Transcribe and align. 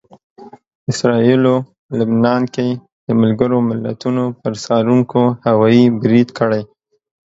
اسراییلو 0.91 1.55
لبنان 1.97 2.41
کې 2.53 2.67
د 3.05 3.07
ملګرو 3.21 3.57
ملتونو 3.69 4.23
پر 4.41 4.53
څارونکو 4.63 5.21
هوايي 5.47 5.85
برید 6.01 6.29
کړی 6.39 6.61